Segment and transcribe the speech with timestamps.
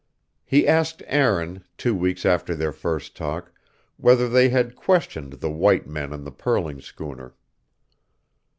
[0.43, 3.51] He asked Aaron, two weeks after their first talk,
[3.97, 7.35] whether they had questioned the white men on the pearling schooner.